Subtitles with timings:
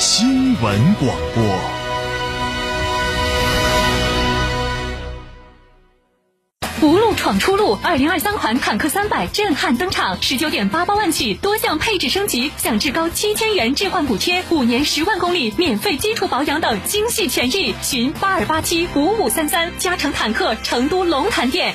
[0.00, 1.44] 新闻广播。
[6.80, 17.74] 无路闯出路，二零二三款坦克三百震撼登场，十九点八八万起，多项配置升级，享至高七千元置换补贴，五年十万公里免费基础保养等精细权益。
[17.82, 21.74] 寻八二八七五五三三，嘉诚坦克成都龙潭店。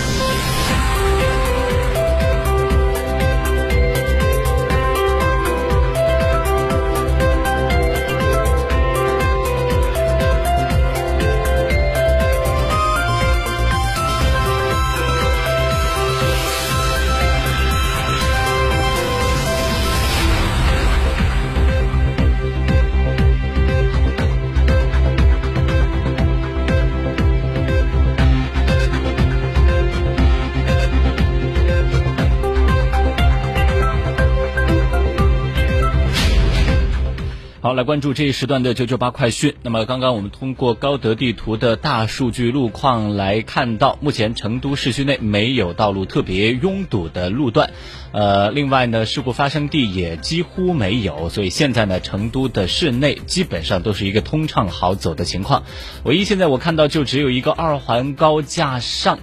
[37.73, 39.55] 来关注这一时段的九九八快讯。
[39.63, 47.71] 那么，刚刚我们通过高德地图的大数据路况来看到，目前成都市区内没有道路特别拥堵的路段，
[48.11, 55.63] 呃，另外呢，事故发生地也几乎没有，所以现在呢，成都的市内基本上都是一个通畅好走的情况。
[56.03, 59.19] 唯一现在我看到就只有一个二环高架上。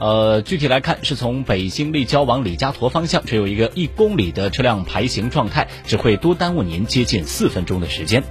[0.00, 8.24] 呃，具体来看，是从北新立交往李家沱方向，只有一个一公里的车辆排行状态，只会多耽误您接近四分钟的时间。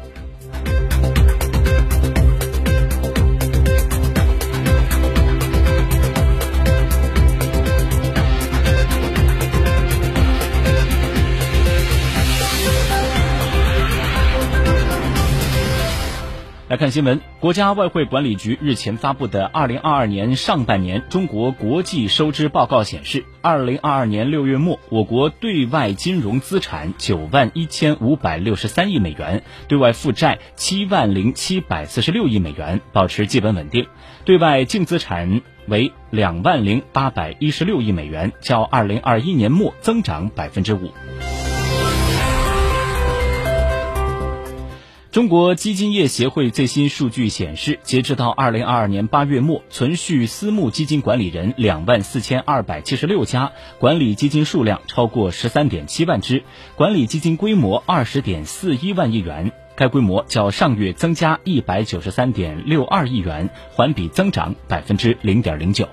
[16.69, 33.87] 来看新闻，国家外汇管理局日前发布的二零二二年上半年中国国际收支报告显示，二零二二年六月末，我国对外金融资产九万一千五百六十三亿美元，对外负债七万零七百四十六亿美元，保持基本稳定，
[34.23, 40.91] 对外净资产为两万零八百一十六亿美元，较二零二一年末增长百分之五。
[45.11, 56.43] 中国基金业协会最新数据显示，截至到二零二二年八月末，存续私募基金管理人两万四千二百七十六家，管理基金数量超过十三点七万只，
[56.75, 65.89] 管理基金规模二十点四一万亿元，该规模较上月增加一百九十三点六二亿元，环比增长百分之零点零九。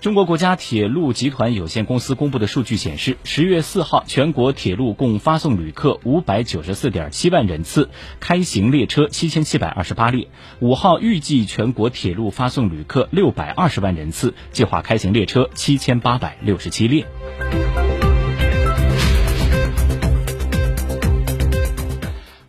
[0.00, 10.28] 中国国家铁路集团有限公司公布的数据显示，十月四号，全国铁路共发送旅客五百九十四点七万人次，开行列车七千七百二十八列。
[10.60, 17.04] 五号预计全国铁路发送旅客六百二十万人次，计划开行列车七千八百六十七列。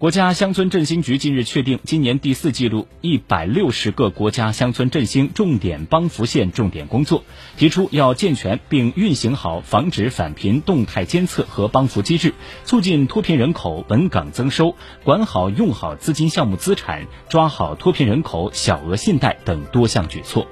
[0.01, 7.23] 国家乡村振兴局近日确定，今年第四季度一百六十个国家乡村振兴重点帮扶县重点工作，
[7.55, 12.33] 提出要健全并运行好防止返贫动态监测和帮扶机制，
[12.65, 20.47] 促进脱贫人口稳岗增收，管好用好资金项目资产，抓好脱贫人口小额信贷等多项举措。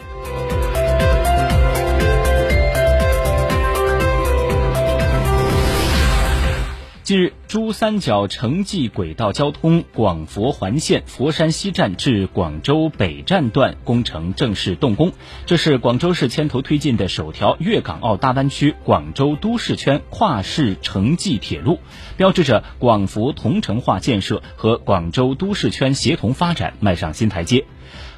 [7.09, 15.11] 近日，珠三角城际轨道交通广佛环线佛山西站至广州北站段工程正式动工，
[15.47, 21.79] 这是广州市牵头推进的首条粤港澳大湾区广州都市圈跨市城际铁路，
[22.15, 27.65] 标志着广佛同城化建设和广州都市圈协同发展迈上新台阶。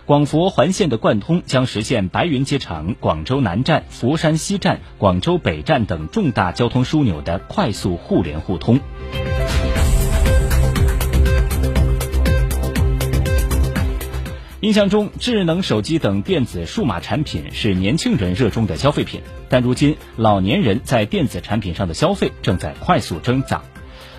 [0.08, 8.80] 广佛环线的贯通将实现白云机场、广州南站、佛山西站、广州北站等重大交通枢纽的快速互联互通。
[14.62, 23.64] 印象中，智能手机等电子数码产品是年轻人热衷的消费品，但如今老年人在电子产品上的消费正在快速增长，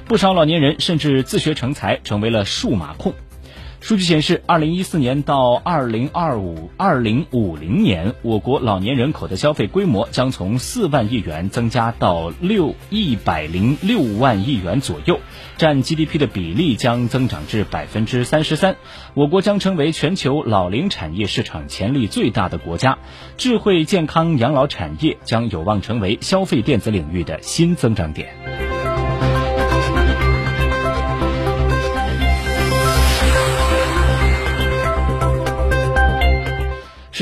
[0.06, 3.14] 不少老年人甚至自学成才，成为了数码控。
[3.82, 15.18] 数据显示，二零一四年到二零二五、二零五零年，我国老年人口的消费规模将从四万亿元增加到六一百零六万亿元左右，
[15.58, 18.76] 占 GDP 的比例将增长至百分之三十三。
[19.14, 22.98] 我国将成为全球老龄产业市场潜力最大的国家，
[23.36, 28.61] 智慧健康养老产业将有望成为消费电子领域的新增长点。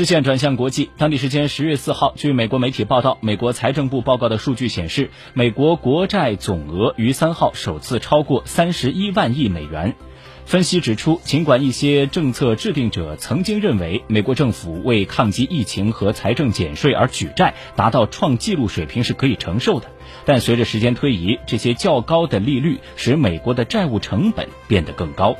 [0.01, 9.93] 视线转向国际，当地时间十月四号，据美国媒体报道，美国财政部报告的数据显示，美国国债总额于三号首次超过三十一万亿美元。
[10.47, 19.85] 分析指出，尽管一些政策制定者曾经认为美国政府为抗击疫情和财政减税而举债达到创纪录水平是可以承受的，
[20.25, 25.37] 但随着时间推移，这些较高的利率使美国的债务成本变得更高。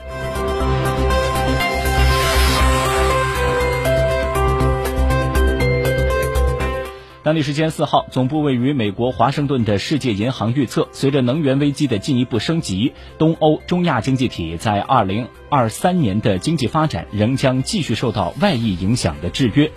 [7.23, 19.71] 当地时间四号，总部位于美国华盛顿的世界银行预测，随着能源危机的进一步升级，东欧、中亚经济体在二零二三年的经济发展仍将继续受到外溢影响的制约。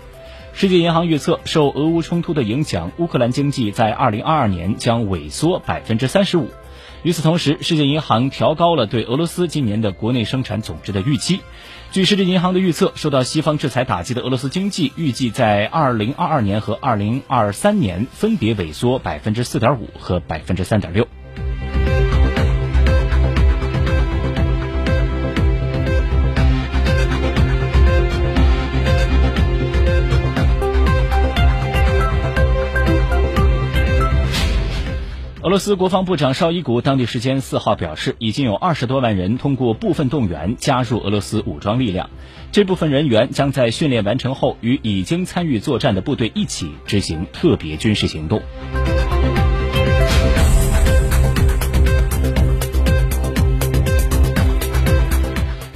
[0.53, 6.49] 世界银行预测，受俄乌冲突的影响，乌克兰经济在二零二二年将萎缩百分之三十五。
[7.05, 11.41] 与此同时，世界银行调高了对俄罗斯今年的国内生产总值的预期。
[11.91, 21.05] 据世界银行的预测，受到西方制裁打击的俄罗斯经济预计在2022年和2023年分别萎缩4.5%和3.6%。
[35.45, 42.09] 俄罗斯国防部长绍伊古当地时间四号表示，已经有二十多万人通过部分动员加入俄罗斯武装力量。
[42.51, 48.41] 这部分人员将在训练完成后，与已经参与作战的部队一起执行特别军事行动。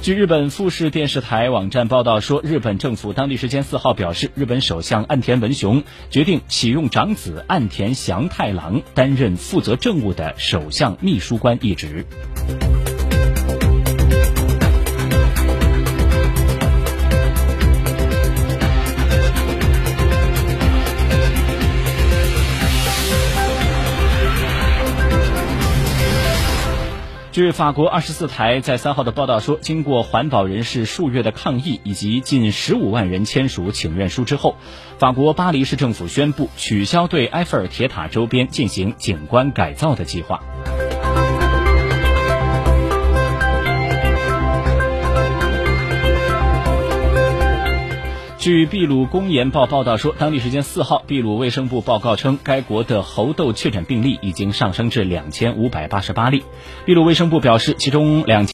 [0.02, 12.06] 据日本富士电视台网站报道说，日本政府当地时间四号表示，日本首相岸田文雄决定启用长子岸田祥太郎担任负责政务的首相秘书官一职。
[27.32, 34.56] 据法国二十四台在三号的报道说，经过环保人士数月的抗议以及近十五万人签署请愿书之后，
[34.98, 40.42] 法国巴黎市政府宣布取消对埃菲尔铁塔周边进行景观改造的计划。
[48.40, 56.42] 据秘鲁公研报报道说，当地时间四号，秘鲁卫生部报告称，该国的猴痘确诊病例已经上升至两千五百八十八例。
[56.86, 58.46] 秘鲁卫生部表示，其中两。